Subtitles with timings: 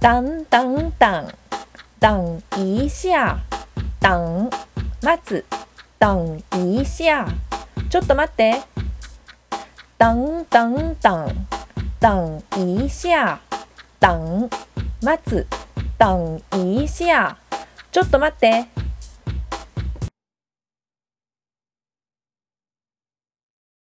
[0.00, 1.28] 等等等
[1.98, 3.36] 等一下
[4.00, 4.48] 等
[5.00, 5.44] 待つ
[5.98, 7.26] 等一下
[7.90, 8.62] ちょっと待って
[9.98, 11.28] 等等等
[11.98, 13.40] 等一下
[13.98, 14.48] 等
[15.02, 15.44] 待つ
[15.98, 17.36] 等一下
[17.90, 18.68] ちょっと待って